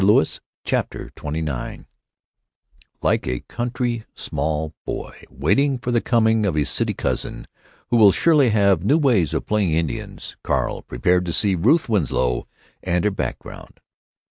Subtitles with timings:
[0.65, 1.85] CHAPTER XXIX
[3.03, 7.45] ike a country small boy waiting for the coming of his city cousin,
[7.91, 12.47] who will surely have new ways of playing Indians, Carl prepared to see Ruth Winslow
[12.81, 13.79] and her background.